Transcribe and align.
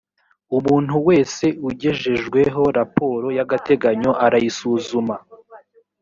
umuntu 0.57 0.93
wese 1.07 1.45
ugejejweho 1.69 2.63
raporo 2.79 3.27
y’agateganyo 3.37 4.11
arayisuzuma 4.25 5.15